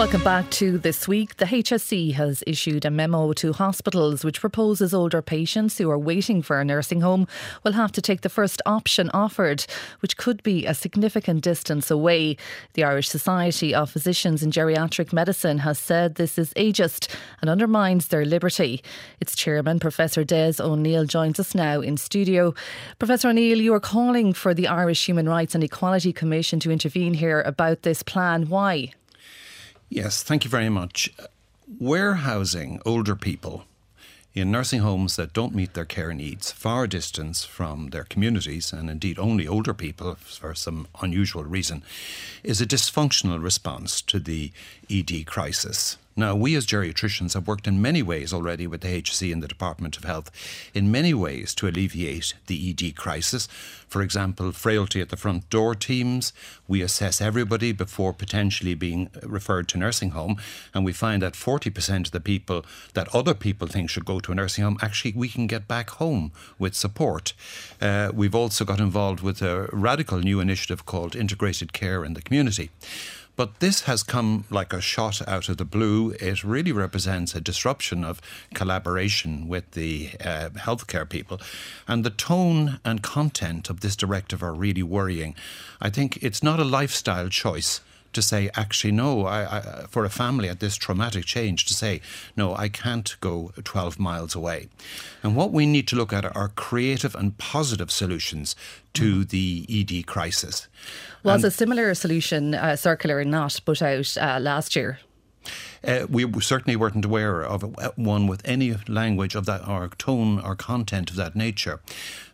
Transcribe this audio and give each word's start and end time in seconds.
Welcome 0.00 0.24
back 0.24 0.48
to 0.52 0.78
This 0.78 1.06
Week. 1.06 1.36
The 1.36 1.44
HSE 1.44 2.14
has 2.14 2.42
issued 2.46 2.86
a 2.86 2.90
memo 2.90 3.34
to 3.34 3.52
hospitals 3.52 4.24
which 4.24 4.40
proposes 4.40 4.94
older 4.94 5.20
patients 5.20 5.76
who 5.76 5.90
are 5.90 5.98
waiting 5.98 6.40
for 6.40 6.58
a 6.58 6.64
nursing 6.64 7.02
home 7.02 7.28
will 7.64 7.72
have 7.72 7.92
to 7.92 8.00
take 8.00 8.22
the 8.22 8.30
first 8.30 8.62
option 8.64 9.10
offered, 9.12 9.66
which 10.00 10.16
could 10.16 10.42
be 10.42 10.64
a 10.64 10.72
significant 10.72 11.42
distance 11.42 11.90
away. 11.90 12.38
The 12.72 12.82
Irish 12.82 13.10
Society 13.10 13.74
of 13.74 13.90
Physicians 13.90 14.42
in 14.42 14.50
Geriatric 14.50 15.12
Medicine 15.12 15.58
has 15.58 15.78
said 15.78 16.14
this 16.14 16.38
is 16.38 16.54
ageist 16.54 17.14
and 17.42 17.50
undermines 17.50 18.08
their 18.08 18.24
liberty. 18.24 18.82
Its 19.20 19.36
chairman, 19.36 19.80
Professor 19.80 20.24
Des 20.24 20.54
O'Neill, 20.60 21.04
joins 21.04 21.38
us 21.38 21.54
now 21.54 21.82
in 21.82 21.98
studio. 21.98 22.54
Professor 22.98 23.28
O'Neill, 23.28 23.60
you 23.60 23.74
are 23.74 23.80
calling 23.80 24.32
for 24.32 24.54
the 24.54 24.66
Irish 24.66 25.04
Human 25.04 25.28
Rights 25.28 25.54
and 25.54 25.62
Equality 25.62 26.14
Commission 26.14 26.58
to 26.60 26.70
intervene 26.70 27.12
here 27.12 27.42
about 27.42 27.82
this 27.82 28.02
plan. 28.02 28.48
Why? 28.48 28.94
Yes, 29.92 30.22
thank 30.22 30.44
you 30.44 30.50
very 30.50 30.68
much. 30.68 31.12
Warehousing 31.80 32.80
older 32.86 33.16
people 33.16 33.64
in 34.34 34.52
nursing 34.52 34.80
homes 34.80 35.16
that 35.16 35.32
don't 35.32 35.52
meet 35.52 35.74
their 35.74 35.84
care 35.84 36.14
needs, 36.14 36.52
far 36.52 36.86
distance 36.86 37.44
from 37.44 37.88
their 37.88 38.04
communities, 38.04 38.72
and 38.72 38.88
indeed 38.88 39.18
only 39.18 39.48
older 39.48 39.74
people 39.74 40.14
for 40.14 40.54
some 40.54 40.86
unusual 41.02 41.42
reason, 41.42 41.82
is 42.44 42.60
a 42.60 42.66
dysfunctional 42.66 43.42
response 43.42 44.00
to 44.00 44.20
the 44.20 44.52
ED 44.88 45.26
crisis. 45.26 45.96
Now, 46.16 46.34
we 46.34 46.56
as 46.56 46.66
geriatricians 46.66 47.34
have 47.34 47.46
worked 47.46 47.68
in 47.68 47.80
many 47.80 48.02
ways 48.02 48.32
already 48.32 48.66
with 48.66 48.80
the 48.80 49.00
HSE 49.00 49.32
and 49.32 49.42
the 49.42 49.48
Department 49.48 49.96
of 49.96 50.04
Health, 50.04 50.30
in 50.74 50.90
many 50.90 51.14
ways 51.14 51.54
to 51.54 51.68
alleviate 51.68 52.34
the 52.46 52.70
ED 52.70 52.96
crisis. 52.96 53.46
For 53.88 54.02
example, 54.02 54.52
frailty 54.52 55.00
at 55.00 55.08
the 55.08 55.16
front 55.16 55.48
door 55.50 55.74
teams. 55.74 56.32
We 56.66 56.82
assess 56.82 57.20
everybody 57.20 57.72
before 57.72 58.12
potentially 58.12 58.74
being 58.74 59.10
referred 59.22 59.68
to 59.68 59.78
nursing 59.78 60.10
home, 60.10 60.36
and 60.74 60.84
we 60.84 60.92
find 60.92 61.22
that 61.22 61.34
40% 61.34 62.06
of 62.06 62.10
the 62.12 62.20
people 62.20 62.64
that 62.94 63.12
other 63.14 63.34
people 63.34 63.68
think 63.68 63.88
should 63.88 64.04
go 64.04 64.20
to 64.20 64.32
a 64.32 64.34
nursing 64.34 64.64
home, 64.64 64.78
actually, 64.82 65.12
we 65.12 65.28
can 65.28 65.46
get 65.46 65.68
back 65.68 65.90
home 65.90 66.32
with 66.58 66.74
support. 66.74 67.34
Uh, 67.80 68.10
we've 68.12 68.34
also 68.34 68.64
got 68.64 68.80
involved 68.80 69.20
with 69.20 69.42
a 69.42 69.68
radical 69.72 70.18
new 70.18 70.40
initiative 70.40 70.86
called 70.86 71.14
Integrated 71.14 71.72
Care 71.72 72.04
in 72.04 72.14
the 72.14 72.22
Community. 72.22 72.70
But 73.40 73.60
this 73.60 73.84
has 73.84 74.02
come 74.02 74.44
like 74.50 74.74
a 74.74 74.82
shot 74.82 75.26
out 75.26 75.48
of 75.48 75.56
the 75.56 75.64
blue. 75.64 76.10
It 76.20 76.44
really 76.44 76.72
represents 76.72 77.34
a 77.34 77.40
disruption 77.40 78.04
of 78.04 78.20
collaboration 78.52 79.48
with 79.48 79.70
the 79.70 80.10
uh, 80.20 80.50
healthcare 80.50 81.08
people. 81.08 81.40
And 81.88 82.04
the 82.04 82.10
tone 82.10 82.80
and 82.84 83.02
content 83.02 83.70
of 83.70 83.80
this 83.80 83.96
directive 83.96 84.42
are 84.42 84.52
really 84.52 84.82
worrying. 84.82 85.34
I 85.80 85.88
think 85.88 86.18
it's 86.20 86.42
not 86.42 86.60
a 86.60 86.64
lifestyle 86.64 87.30
choice 87.30 87.80
to 88.12 88.22
say, 88.22 88.50
actually, 88.54 88.92
no, 88.92 89.26
I, 89.26 89.58
I, 89.58 89.60
for 89.88 90.04
a 90.04 90.10
family 90.10 90.48
at 90.48 90.60
this 90.60 90.76
traumatic 90.76 91.24
change, 91.24 91.66
to 91.66 91.74
say, 91.74 92.00
no, 92.36 92.54
I 92.54 92.68
can't 92.68 93.16
go 93.20 93.52
12 93.62 93.98
miles 93.98 94.34
away. 94.34 94.68
And 95.22 95.36
what 95.36 95.52
we 95.52 95.66
need 95.66 95.86
to 95.88 95.96
look 95.96 96.12
at 96.12 96.24
are 96.24 96.48
creative 96.48 97.14
and 97.14 97.36
positive 97.38 97.90
solutions 97.90 98.56
to 98.94 99.24
mm. 99.24 99.28
the 99.28 99.66
ED 99.68 100.06
crisis. 100.06 100.68
Was 101.22 101.44
a 101.44 101.50
similar 101.50 101.94
solution 101.94 102.54
uh, 102.54 102.76
circular 102.76 103.24
not 103.24 103.60
put 103.64 103.82
out 103.82 104.16
uh, 104.16 104.38
last 104.40 104.74
year? 104.74 104.98
Uh, 105.82 106.06
we 106.08 106.30
certainly 106.40 106.76
weren't 106.76 107.04
aware 107.04 107.42
of 107.42 107.62
one 107.96 108.26
with 108.26 108.42
any 108.44 108.74
language 108.86 109.34
of 109.34 109.46
that 109.46 109.66
or 109.66 109.88
tone 109.96 110.38
or 110.40 110.54
content 110.54 111.10
of 111.10 111.16
that 111.16 111.34
nature. 111.34 111.80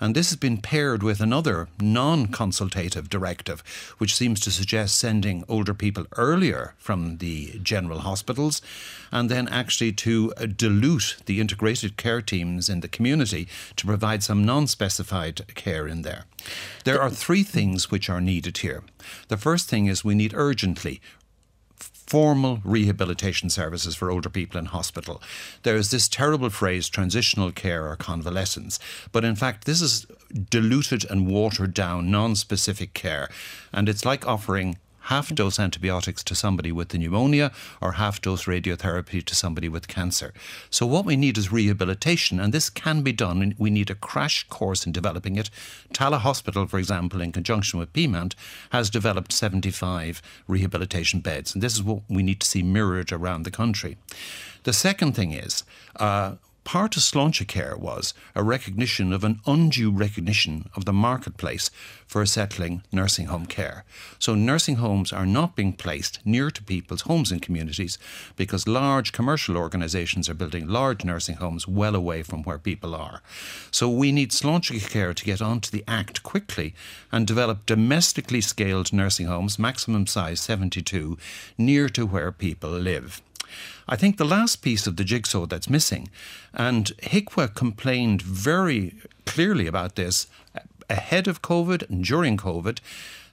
And 0.00 0.14
this 0.14 0.30
has 0.30 0.36
been 0.36 0.58
paired 0.58 1.02
with 1.02 1.20
another 1.20 1.68
non 1.80 2.26
consultative 2.26 3.10
directive, 3.10 3.62
which 3.98 4.16
seems 4.16 4.40
to 4.40 4.50
suggest 4.50 4.96
sending 4.96 5.44
older 5.48 5.74
people 5.74 6.06
earlier 6.16 6.74
from 6.78 7.18
the 7.18 7.58
general 7.62 8.00
hospitals 8.00 8.62
and 9.12 9.30
then 9.30 9.46
actually 9.48 9.92
to 9.92 10.32
uh, 10.36 10.46
dilute 10.46 11.16
the 11.26 11.40
integrated 11.40 11.96
care 11.96 12.22
teams 12.22 12.68
in 12.68 12.80
the 12.80 12.88
community 12.88 13.46
to 13.76 13.86
provide 13.86 14.22
some 14.22 14.44
non 14.44 14.66
specified 14.66 15.42
care 15.54 15.86
in 15.86 16.02
there. 16.02 16.24
There 16.84 17.00
are 17.00 17.10
three 17.10 17.42
things 17.42 17.90
which 17.90 18.10
are 18.10 18.20
needed 18.20 18.58
here. 18.58 18.82
The 19.28 19.36
first 19.36 19.68
thing 19.68 19.86
is 19.86 20.04
we 20.04 20.14
need 20.14 20.34
urgently 20.34 21.00
formal 22.14 22.60
rehabilitation 22.62 23.50
services 23.50 23.96
for 23.96 24.08
older 24.08 24.28
people 24.28 24.56
in 24.56 24.66
hospital. 24.66 25.20
There 25.64 25.74
is 25.74 25.90
this 25.90 26.06
terrible 26.06 26.48
phrase, 26.48 26.88
transitional 26.88 27.50
care 27.50 27.88
or 27.88 27.96
convalescence, 27.96 28.78
but 29.10 29.24
in 29.24 29.34
fact, 29.34 29.64
this 29.64 29.80
is 29.80 30.06
diluted 30.48 31.04
and 31.10 31.26
watered 31.26 31.74
down, 31.74 32.12
non 32.12 32.36
specific 32.36 32.94
care. 32.94 33.28
And 33.72 33.88
it's 33.88 34.04
like 34.04 34.28
offering 34.28 34.78
half 35.04 35.34
dose 35.34 35.58
antibiotics 35.58 36.22
to 36.24 36.34
somebody 36.34 36.72
with 36.72 36.90
the 36.90 36.98
pneumonia 36.98 37.52
or 37.80 37.92
half 37.92 38.20
dose 38.20 38.44
radiotherapy 38.44 39.24
to 39.24 39.34
somebody 39.34 39.68
with 39.68 39.88
cancer. 39.88 40.32
So, 40.70 40.86
what 40.86 41.04
we 41.04 41.16
need 41.16 41.38
is 41.38 41.52
rehabilitation, 41.52 42.40
and 42.40 42.52
this 42.52 42.70
can 42.70 43.02
be 43.02 43.12
done. 43.12 43.54
We 43.58 43.70
need 43.70 43.90
a 43.90 43.94
crash 43.94 44.46
course 44.48 44.86
in 44.86 44.92
developing 44.92 45.36
it. 45.36 45.50
Tallaght 45.92 46.20
Hospital, 46.20 46.66
for 46.66 46.78
example, 46.78 47.20
in 47.20 47.32
conjunction 47.32 47.78
with 47.78 47.92
Peamount, 47.92 48.34
has 48.70 48.90
developed 48.90 49.32
75 49.32 50.22
rehabilitation 50.48 51.20
beds, 51.20 51.54
and 51.54 51.62
this 51.62 51.74
is 51.74 51.82
what 51.82 52.02
we 52.08 52.22
need 52.22 52.40
to 52.40 52.46
see 52.46 52.62
mirrored 52.62 53.12
around 53.12 53.44
the 53.44 53.50
country. 53.50 53.96
The 54.64 54.72
second 54.72 55.12
thing 55.12 55.32
is, 55.32 55.64
uh, 55.96 56.36
Part 56.64 56.96
of 56.96 57.02
Sláinte 57.02 57.46
Care 57.46 57.76
was 57.76 58.14
a 58.34 58.42
recognition 58.42 59.12
of 59.12 59.22
an 59.22 59.40
undue 59.46 59.90
recognition 59.90 60.70
of 60.74 60.86
the 60.86 60.94
marketplace 60.94 61.70
for 62.06 62.24
settling 62.24 62.82
nursing 62.90 63.26
home 63.26 63.44
care. 63.44 63.84
So 64.18 64.34
nursing 64.34 64.76
homes 64.76 65.12
are 65.12 65.26
not 65.26 65.56
being 65.56 65.74
placed 65.74 66.20
near 66.24 66.50
to 66.50 66.62
people's 66.62 67.02
homes 67.02 67.30
and 67.30 67.42
communities 67.42 67.98
because 68.34 68.66
large 68.66 69.12
commercial 69.12 69.58
organisations 69.58 70.26
are 70.28 70.34
building 70.34 70.66
large 70.66 71.04
nursing 71.04 71.36
homes 71.36 71.68
well 71.68 71.94
away 71.94 72.22
from 72.22 72.42
where 72.44 72.58
people 72.58 72.94
are. 72.94 73.20
So 73.70 73.90
we 73.90 74.10
need 74.10 74.30
Sláinte 74.30 74.88
Care 74.88 75.12
to 75.12 75.24
get 75.24 75.42
onto 75.42 75.70
the 75.70 75.84
act 75.86 76.22
quickly 76.22 76.74
and 77.12 77.26
develop 77.26 77.66
domestically 77.66 78.40
scaled 78.40 78.90
nursing 78.90 79.26
homes, 79.26 79.58
maximum 79.58 80.06
size 80.06 80.40
72, 80.40 81.18
near 81.58 81.90
to 81.90 82.06
where 82.06 82.32
people 82.32 82.70
live. 82.70 83.20
I 83.88 83.96
think 83.96 84.16
the 84.16 84.24
last 84.24 84.62
piece 84.62 84.86
of 84.86 84.96
the 84.96 85.04
jigsaw 85.04 85.46
that's 85.46 85.70
missing, 85.70 86.08
and 86.52 86.86
HIQA 87.02 87.54
complained 87.54 88.22
very 88.22 88.94
clearly 89.26 89.66
about 89.66 89.96
this 89.96 90.26
ahead 90.88 91.28
of 91.28 91.42
COVID 91.42 91.88
and 91.88 92.04
during 92.04 92.36
COVID, 92.36 92.78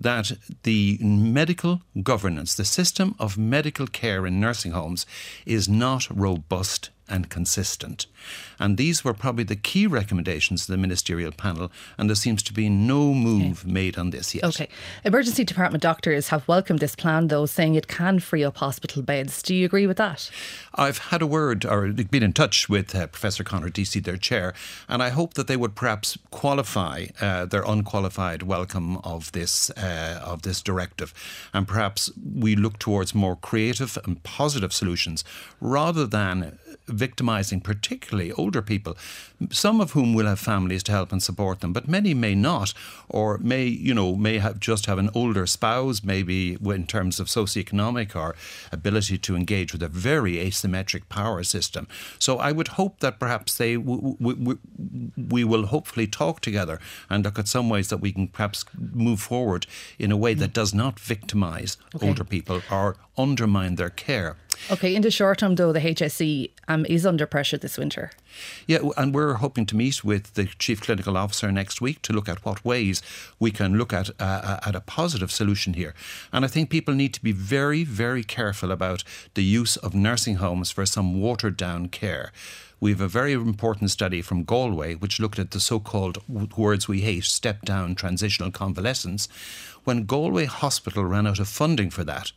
that 0.00 0.32
the 0.62 0.98
medical 1.00 1.82
governance, 2.02 2.54
the 2.54 2.64
system 2.64 3.14
of 3.18 3.36
medical 3.36 3.86
care 3.86 4.26
in 4.26 4.40
nursing 4.40 4.72
homes, 4.72 5.06
is 5.44 5.68
not 5.68 6.08
robust 6.10 6.90
and 7.12 7.28
consistent. 7.28 8.06
And 8.58 8.76
these 8.76 9.04
were 9.04 9.14
probably 9.14 9.44
the 9.44 9.56
key 9.56 9.86
recommendations 9.86 10.62
of 10.62 10.68
the 10.68 10.78
ministerial 10.78 11.32
panel, 11.32 11.70
and 11.98 12.08
there 12.08 12.16
seems 12.16 12.42
to 12.44 12.52
be 12.52 12.68
no 12.68 13.12
move 13.12 13.62
okay. 13.62 13.72
made 13.72 13.98
on 13.98 14.10
this 14.10 14.34
yet. 14.34 14.44
Okay. 14.44 14.68
Emergency 15.04 15.44
department 15.44 15.82
doctors 15.82 16.28
have 16.28 16.46
welcomed 16.48 16.80
this 16.80 16.96
plan, 16.96 17.28
though, 17.28 17.46
saying 17.46 17.74
it 17.74 17.88
can 17.88 18.18
free 18.18 18.42
up 18.42 18.56
hospital 18.56 19.02
beds. 19.02 19.42
Do 19.42 19.54
you 19.54 19.66
agree 19.66 19.86
with 19.86 19.98
that? 19.98 20.30
I've 20.74 20.98
had 20.98 21.20
a 21.20 21.26
word 21.26 21.64
or 21.66 21.92
been 21.92 22.22
in 22.22 22.32
touch 22.32 22.68
with 22.68 22.94
uh, 22.94 23.06
Professor 23.08 23.44
Conor 23.44 23.68
Deasy, 23.68 24.00
their 24.00 24.16
chair, 24.16 24.54
and 24.88 25.02
I 25.02 25.10
hope 25.10 25.34
that 25.34 25.46
they 25.46 25.56
would 25.56 25.74
perhaps 25.74 26.16
qualify 26.30 27.06
uh, 27.20 27.44
their 27.44 27.62
unqualified 27.62 28.42
welcome 28.42 28.96
of 28.98 29.32
this 29.32 29.70
uh, 29.70 30.20
of 30.24 30.42
this 30.42 30.62
directive, 30.62 31.12
and 31.52 31.68
perhaps 31.68 32.10
we 32.34 32.56
look 32.56 32.78
towards 32.78 33.14
more 33.14 33.36
creative 33.36 33.98
and 34.04 34.22
positive 34.22 34.72
solutions 34.72 35.24
rather 35.60 36.06
than 36.06 36.58
victimising 37.06 37.60
particularly 37.60 38.30
older 38.42 38.62
people, 38.62 38.96
some 39.50 39.80
of 39.80 39.90
whom 39.90 40.14
will 40.14 40.26
have 40.26 40.38
families 40.38 40.84
to 40.84 40.92
help 40.92 41.10
and 41.10 41.22
support 41.22 41.58
them, 41.60 41.72
but 41.72 41.88
many 41.88 42.14
may 42.14 42.34
not, 42.34 42.72
or 43.08 43.38
may, 43.38 43.64
you 43.88 43.94
know, 43.98 44.14
may 44.14 44.38
have 44.38 44.60
just 44.60 44.86
have 44.86 45.00
an 45.04 45.10
older 45.20 45.46
spouse, 45.46 46.04
maybe 46.04 46.56
in 46.78 46.86
terms 46.86 47.18
of 47.20 47.26
socioeconomic 47.26 48.14
or 48.14 48.36
ability 48.70 49.18
to 49.18 49.34
engage 49.34 49.72
with 49.72 49.82
a 49.82 49.88
very 49.88 50.34
asymmetric 50.46 51.08
power 51.08 51.42
system. 51.42 51.88
So 52.18 52.38
I 52.48 52.52
would 52.52 52.68
hope 52.80 53.00
that 53.00 53.18
perhaps 53.18 53.50
they, 53.56 53.74
w- 53.74 54.16
w- 54.20 54.40
w- 54.46 54.60
we 55.34 55.42
will 55.42 55.66
hopefully 55.74 56.06
talk 56.06 56.36
together 56.40 56.78
and 57.10 57.24
look 57.24 57.38
at 57.38 57.48
some 57.48 57.68
ways 57.68 57.88
that 57.88 58.00
we 58.04 58.12
can 58.12 58.28
perhaps 58.28 58.64
move 59.06 59.20
forward 59.20 59.66
in 59.98 60.12
a 60.12 60.16
way 60.24 60.34
that 60.34 60.52
does 60.52 60.72
not 60.72 61.00
victimise 61.00 61.76
okay. 61.94 62.06
older 62.06 62.24
people 62.24 62.62
or 62.70 62.96
undermine 63.16 63.74
their 63.74 63.90
care. 63.90 64.36
Okay, 64.70 64.94
in 64.94 65.02
the 65.02 65.10
short 65.10 65.38
term, 65.38 65.56
though, 65.56 65.72
the 65.72 65.80
HSE 65.80 66.50
um, 66.68 66.86
is 66.86 67.04
under 67.04 67.26
pressure 67.26 67.58
this 67.58 67.76
winter. 67.76 68.10
Yeah, 68.66 68.78
and 68.96 69.14
we're 69.14 69.34
hoping 69.34 69.66
to 69.66 69.76
meet 69.76 70.04
with 70.04 70.34
the 70.34 70.46
chief 70.58 70.80
clinical 70.80 71.16
officer 71.16 71.50
next 71.50 71.80
week 71.80 72.00
to 72.02 72.12
look 72.12 72.28
at 72.28 72.44
what 72.44 72.64
ways 72.64 73.02
we 73.38 73.50
can 73.50 73.76
look 73.76 73.92
at 73.92 74.10
uh, 74.20 74.22
uh, 74.22 74.60
at 74.66 74.74
a 74.74 74.80
positive 74.80 75.30
solution 75.32 75.74
here. 75.74 75.94
And 76.32 76.44
I 76.44 76.48
think 76.48 76.70
people 76.70 76.94
need 76.94 77.12
to 77.14 77.22
be 77.22 77.32
very, 77.32 77.84
very 77.84 78.22
careful 78.22 78.70
about 78.70 79.04
the 79.34 79.44
use 79.44 79.76
of 79.76 79.94
nursing 79.94 80.36
homes 80.36 80.70
for 80.70 80.86
some 80.86 81.20
watered 81.20 81.56
down 81.56 81.88
care. 81.88 82.32
We 82.80 82.90
have 82.90 83.00
a 83.00 83.06
very 83.06 83.32
important 83.32 83.92
study 83.92 84.22
from 84.22 84.42
Galway 84.42 84.94
which 84.94 85.20
looked 85.20 85.38
at 85.38 85.52
the 85.52 85.60
so 85.60 85.78
called 85.78 86.18
words 86.28 86.88
we 86.88 87.02
hate 87.02 87.24
step 87.24 87.62
down 87.62 87.94
transitional 87.94 88.50
convalescence. 88.50 89.28
When 89.84 90.04
Galway 90.04 90.46
Hospital 90.46 91.04
ran 91.04 91.26
out 91.26 91.38
of 91.38 91.48
funding 91.48 91.90
for 91.90 92.02
that, 92.04 92.32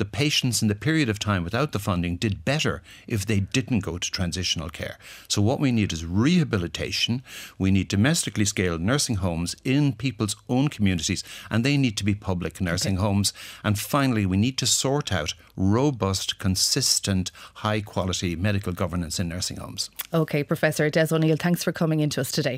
the 0.00 0.04
patients 0.06 0.62
in 0.62 0.68
the 0.68 0.74
period 0.74 1.08
of 1.08 1.18
time 1.18 1.44
without 1.44 1.72
the 1.72 1.78
funding 1.78 2.16
did 2.16 2.44
better 2.44 2.82
if 3.06 3.26
they 3.26 3.38
didn't 3.38 3.80
go 3.80 3.98
to 3.98 4.10
transitional 4.10 4.70
care. 4.70 4.96
So, 5.28 5.42
what 5.42 5.60
we 5.60 5.70
need 5.70 5.92
is 5.92 6.04
rehabilitation. 6.04 7.22
We 7.58 7.70
need 7.70 7.88
domestically 7.88 8.46
scaled 8.46 8.80
nursing 8.80 9.16
homes 9.16 9.54
in 9.62 9.92
people's 9.92 10.36
own 10.48 10.68
communities, 10.68 11.22
and 11.50 11.62
they 11.62 11.76
need 11.76 11.98
to 11.98 12.04
be 12.04 12.14
public 12.14 12.60
nursing 12.60 12.94
okay. 12.94 13.02
homes. 13.02 13.32
And 13.62 13.78
finally, 13.78 14.24
we 14.24 14.38
need 14.38 14.56
to 14.58 14.66
sort 14.66 15.12
out 15.12 15.34
robust, 15.54 16.38
consistent, 16.38 17.30
high 17.56 17.82
quality 17.82 18.34
medical 18.34 18.72
governance 18.72 19.20
in 19.20 19.28
nursing 19.28 19.58
homes. 19.58 19.90
Okay, 20.14 20.42
Professor 20.42 20.88
Des 20.88 21.08
O'Neill, 21.12 21.36
thanks 21.36 21.62
for 21.62 21.72
coming 21.72 22.00
into 22.00 22.20
us 22.20 22.32
today. 22.32 22.56